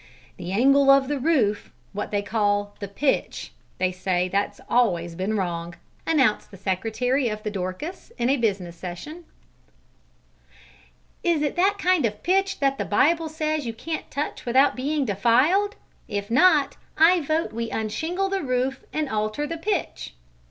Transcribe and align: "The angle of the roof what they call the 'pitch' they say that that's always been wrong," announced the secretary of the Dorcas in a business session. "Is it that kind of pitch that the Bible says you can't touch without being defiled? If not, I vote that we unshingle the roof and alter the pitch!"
"The 0.37 0.51
angle 0.51 0.89
of 0.89 1.09
the 1.09 1.19
roof 1.19 1.71
what 1.93 2.09
they 2.09 2.23
call 2.23 2.75
the 2.79 2.87
'pitch' 2.87 3.51
they 3.77 3.91
say 3.91 4.27
that 4.29 4.55
that's 4.57 4.61
always 4.67 5.13
been 5.13 5.37
wrong," 5.37 5.75
announced 6.07 6.49
the 6.49 6.57
secretary 6.57 7.29
of 7.29 7.43
the 7.43 7.51
Dorcas 7.51 8.11
in 8.17 8.27
a 8.27 8.35
business 8.37 8.75
session. 8.75 9.25
"Is 11.23 11.43
it 11.43 11.55
that 11.55 11.77
kind 11.77 12.07
of 12.07 12.23
pitch 12.23 12.59
that 12.61 12.79
the 12.79 12.83
Bible 12.83 13.29
says 13.29 13.67
you 13.67 13.73
can't 13.73 14.09
touch 14.09 14.43
without 14.43 14.75
being 14.75 15.05
defiled? 15.05 15.75
If 16.07 16.31
not, 16.31 16.77
I 16.97 17.19
vote 17.19 17.49
that 17.49 17.53
we 17.55 17.69
unshingle 17.69 18.29
the 18.29 18.41
roof 18.41 18.83
and 18.91 19.07
alter 19.07 19.45
the 19.45 19.59
pitch!" 19.59 20.15